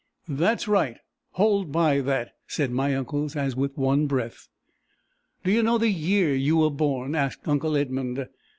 "That's 0.27 0.67
right. 0.67 0.97
Hold 1.33 1.71
by 1.71 1.99
that!" 2.01 2.31
said 2.47 2.71
my 2.71 2.95
uncles, 2.95 3.35
as 3.35 3.55
with 3.55 3.77
one 3.77 4.07
breath. 4.07 4.47
"Do 5.43 5.51
you 5.51 5.61
know 5.61 5.77
the 5.77 5.91
year 5.91 6.33
you 6.33 6.57
were 6.57 6.71
born?" 6.71 7.13
asked 7.13 7.47
uncle 7.47 7.77
Edmund. 7.77 8.27